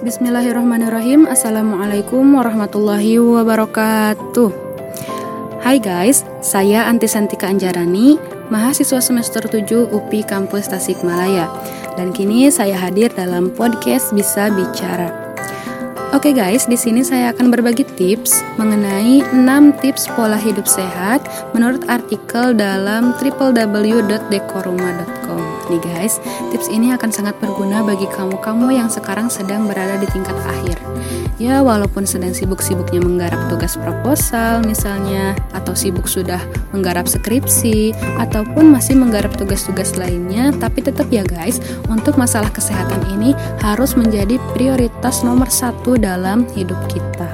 [0.00, 1.28] Bismillahirrahmanirrahim.
[1.28, 4.48] Assalamualaikum warahmatullahi wabarakatuh.
[5.60, 8.16] Hai guys, saya Anti Santika Anjarani
[8.48, 11.52] Mahasiswa semester 7 UPI Kampus Tasikmalaya.
[12.00, 15.19] Dan kini saya hadir dalam podcast Bisa Bicara
[16.10, 19.46] Oke guys, di sini saya akan berbagi tips mengenai 6
[19.78, 21.22] tips pola hidup sehat
[21.54, 26.18] menurut artikel dalam www.dekoruma.com nih guys.
[26.50, 30.82] Tips ini akan sangat berguna bagi kamu-kamu yang sekarang sedang berada di tingkat akhir.
[31.40, 36.36] Ya, walaupun sedang sibuk-sibuknya menggarap tugas proposal misalnya, atau sibuk sudah
[36.76, 41.56] menggarap skripsi, ataupun masih menggarap tugas-tugas lainnya, tapi tetap ya guys,
[41.88, 43.32] untuk masalah kesehatan ini
[43.64, 47.28] harus menjadi prioritas nomor satu dalam hidup kita.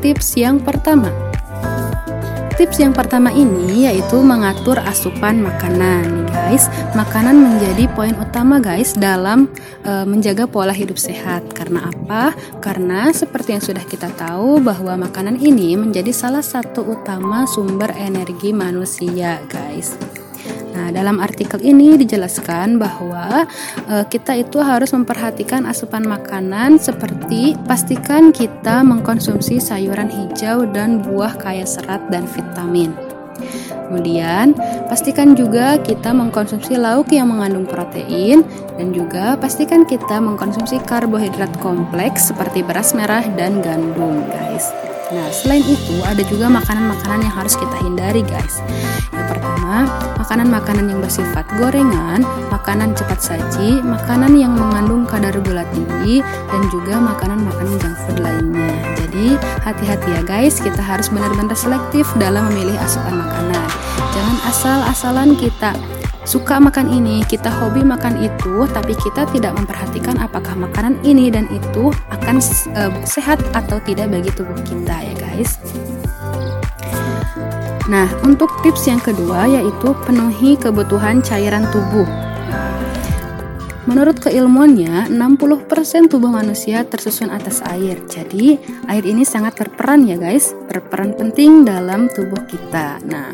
[0.00, 1.12] Tips yang pertama,
[2.58, 6.72] Tips yang pertama ini yaitu mengatur asupan makanan, guys.
[6.96, 9.52] Makanan menjadi poin utama, guys, dalam
[9.84, 11.44] e, menjaga pola hidup sehat.
[11.52, 12.32] Karena apa?
[12.64, 18.56] Karena seperti yang sudah kita tahu bahwa makanan ini menjadi salah satu utama sumber energi
[18.56, 19.92] manusia, guys.
[20.72, 23.44] Nah, dalam artikel ini dijelaskan bahwa
[23.84, 31.36] e, kita itu harus memperhatikan asupan makanan seperti pastikan kita mengkonsumsi sayuran hijau dan buah
[31.36, 33.07] kaya serat dan vitamin.
[33.88, 34.52] Kemudian,
[34.92, 38.44] pastikan juga kita mengkonsumsi lauk yang mengandung protein
[38.76, 44.68] dan juga pastikan kita mengkonsumsi karbohidrat kompleks seperti beras merah dan gandum, guys.
[45.08, 48.60] Nah, selain itu ada juga makanan-makanan yang harus kita hindari, guys.
[50.18, 56.98] Makanan-makanan yang bersifat gorengan, makanan cepat saji, makanan yang mengandung kadar gula tinggi, dan juga
[56.98, 58.72] makanan-makanan junk food lainnya.
[58.98, 60.58] Jadi, hati-hati ya, guys.
[60.58, 63.66] Kita harus benar-benar selektif dalam memilih asupan makanan.
[64.12, 65.72] Jangan asal-asalan kita
[66.28, 71.48] suka makan ini, kita hobi makan itu, tapi kita tidak memperhatikan apakah makanan ini dan
[71.48, 72.36] itu akan
[72.76, 75.56] uh, sehat atau tidak bagi tubuh kita ya guys.
[77.88, 82.04] Nah, untuk tips yang kedua yaitu penuhi kebutuhan cairan tubuh.
[83.88, 87.96] Menurut keilmuannya, 60% tubuh manusia tersusun atas air.
[88.04, 93.00] Jadi, air ini sangat berperan ya guys, berperan penting dalam tubuh kita.
[93.08, 93.32] Nah,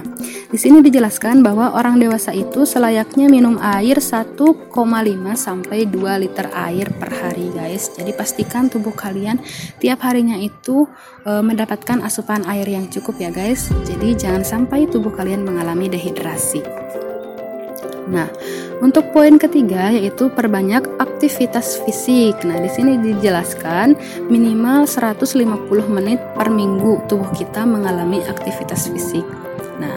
[0.54, 4.70] di sini dijelaskan bahwa orang dewasa itu selayaknya minum air 1,5
[5.34, 7.90] sampai 2 liter air per hari guys.
[7.90, 9.42] Jadi pastikan tubuh kalian
[9.82, 10.86] tiap harinya itu
[11.26, 13.74] e, mendapatkan asupan air yang cukup ya guys.
[13.82, 16.62] Jadi jangan sampai tubuh kalian mengalami dehidrasi.
[18.04, 18.28] Nah,
[18.84, 22.36] untuk poin ketiga yaitu perbanyak aktivitas fisik.
[22.44, 23.96] Nah, di sini dijelaskan
[24.28, 25.40] minimal 150
[25.88, 29.24] menit per minggu tubuh kita mengalami aktivitas fisik.
[29.80, 29.96] Nah,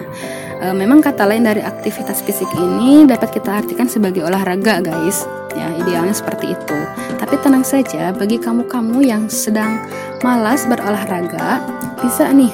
[0.63, 5.27] e, memang kata lain dari aktivitas fisik ini dapat kita artikan sebagai olahraga, guys.
[5.51, 6.79] Ya, idealnya seperti itu.
[7.19, 9.83] Tapi tenang saja, bagi kamu-kamu yang sedang
[10.25, 11.61] malas berolahraga,
[12.01, 12.53] bisa nih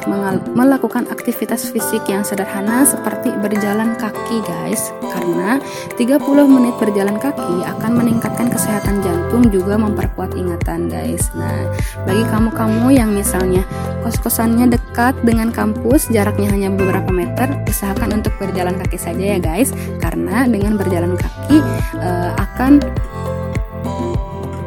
[0.55, 4.91] melakukan aktivitas fisik yang sederhana seperti berjalan kaki guys.
[5.11, 5.59] Karena
[5.99, 11.27] 30 menit berjalan kaki akan meningkatkan kesehatan jantung juga memperkuat ingatan guys.
[11.35, 11.67] Nah
[12.07, 13.67] bagi kamu-kamu yang misalnya
[14.03, 19.75] kos-kosannya dekat dengan kampus jaraknya hanya beberapa meter usahakan untuk berjalan kaki saja ya guys.
[19.99, 21.57] Karena dengan berjalan kaki
[21.99, 22.79] uh, akan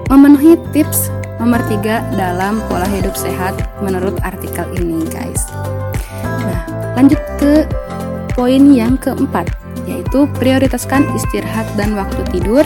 [0.07, 5.49] memenuhi tips nomor tiga dalam pola hidup sehat menurut artikel ini guys.
[6.25, 6.61] Nah,
[6.97, 7.69] lanjut ke
[8.33, 9.49] poin yang keempat,
[9.89, 12.65] yaitu prioritaskan istirahat dan waktu tidur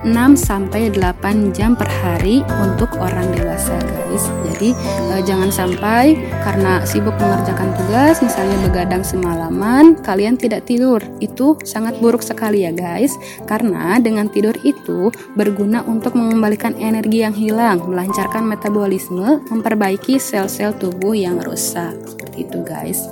[0.00, 4.24] 6 sampai 8 jam per hari untuk orang dewasa guys.
[4.48, 4.72] Jadi
[5.12, 11.04] eh, jangan sampai karena sibuk mengerjakan tugas misalnya begadang semalaman kalian tidak tidur.
[11.20, 13.12] Itu sangat buruk sekali ya guys.
[13.44, 21.12] Karena dengan tidur itu berguna untuk mengembalikan energi yang hilang, melancarkan metabolisme, memperbaiki sel-sel tubuh
[21.12, 21.92] yang rusak.
[22.08, 23.04] Seperti itu guys.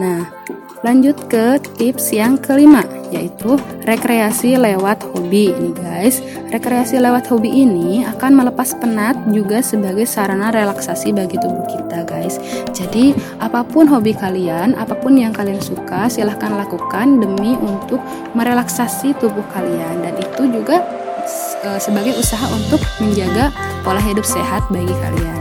[0.00, 0.24] Nah,
[0.82, 2.82] lanjut ke tips yang kelima
[3.12, 6.24] yaitu rekreasi lewat hobi ini guys.
[6.48, 12.40] Rekreasi lewat hobi ini akan melepas penat juga sebagai sarana relaksasi bagi tubuh kita guys.
[12.72, 18.00] Jadi apa pun hobi kalian, apa pun yang kalian suka silahkan lakukan demi untuk
[18.32, 20.80] merelaksasi tubuh kalian dan itu juga
[21.62, 23.52] e, sebagai usaha untuk menjaga
[23.84, 25.38] pola hidup sehat bagi kalian.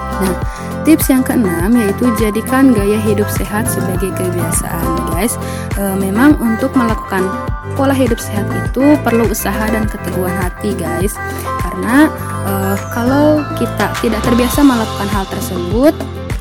[0.00, 0.36] Nah,
[0.80, 5.36] Tips yang keenam yaitu jadikan gaya hidup sehat sebagai kebiasaan, guys.
[5.76, 7.28] E, memang untuk melakukan
[7.76, 11.14] pola hidup sehat itu perlu usaha dan keteguhan hati, guys.
[11.62, 12.08] Karena
[12.44, 15.94] uh, kalau kita tidak terbiasa melakukan hal tersebut,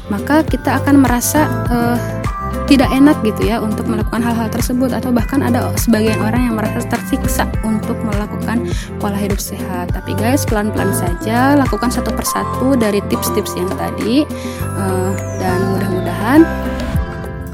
[0.09, 1.97] maka kita akan merasa uh,
[2.65, 6.85] tidak enak gitu ya untuk melakukan hal-hal tersebut atau bahkan ada sebagian orang yang merasa
[8.99, 9.95] pola hidup sehat.
[9.95, 14.27] Tapi guys, pelan-pelan saja lakukan satu persatu dari tips-tips yang tadi
[14.77, 16.43] uh, dan mudah-mudahan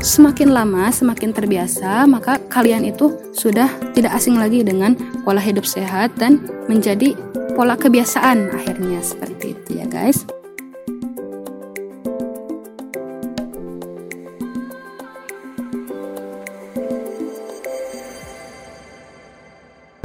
[0.06, 3.66] semakin lama semakin terbiasa maka kalian itu sudah
[3.98, 4.94] tidak asing lagi dengan
[5.26, 7.18] pola hidup sehat dan menjadi
[7.58, 10.35] pola kebiasaan akhirnya seperti itu ya guys.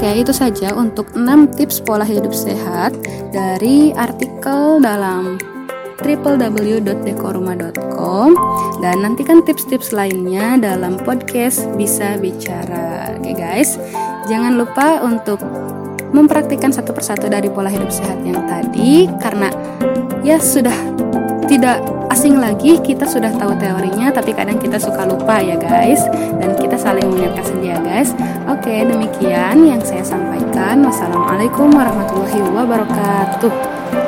[0.00, 2.96] Oke, itu saja untuk 6 tips pola hidup sehat
[3.36, 5.36] dari artikel dalam
[6.00, 8.28] www.dekoruma.com
[8.80, 13.12] dan nantikan tips-tips lainnya dalam podcast Bisa Bicara.
[13.20, 13.76] Oke guys,
[14.24, 15.36] jangan lupa untuk
[16.16, 19.52] mempraktikkan satu persatu dari pola hidup sehat yang tadi karena
[20.24, 20.80] ya sudah
[21.44, 21.76] tidak
[22.10, 26.02] asing lagi kita sudah tahu teorinya tapi kadang kita suka lupa ya guys.
[26.12, 28.10] Dan kita saling mengingatkan saja ya guys.
[28.50, 30.82] Oke demikian yang saya sampaikan.
[30.82, 33.99] Wassalamualaikum warahmatullahi wabarakatuh